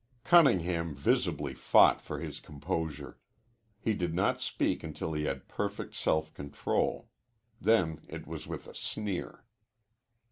[0.23, 3.19] Cunningham visibly fought for his composure.
[3.79, 7.07] He did not speak until he had perfect self control.
[7.61, 9.43] Then it was with a sneer.